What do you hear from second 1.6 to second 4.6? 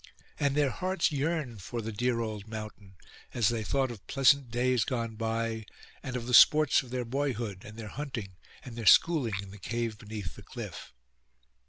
for the dear old mountain, as they thought of pleasant